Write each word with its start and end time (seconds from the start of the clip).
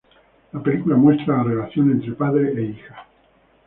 La 0.53 0.63
película 0.63 0.95
muestra 0.95 1.37
la 1.37 1.43
relación 1.43 1.91
entre 1.91 2.13
padre 2.13 2.53
e 2.57 2.61
hija. 2.69 3.05